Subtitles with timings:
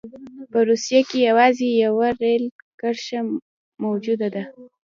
[0.51, 2.43] په روسیه کې یوازې یوه رېل
[2.79, 3.19] کرښه
[3.83, 4.43] موجوده وه.